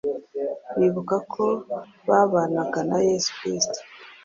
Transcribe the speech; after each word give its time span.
bibuka 0.77 1.15
ko 1.33 1.45
babanaga 2.07 2.79
na 2.89 2.97
Yesu 3.09 3.29
kirisitu.”. 3.39 3.79